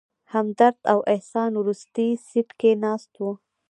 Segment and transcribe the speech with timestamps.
[0.33, 3.35] همدرد او احسان وروستي سیټ کې ناست ول.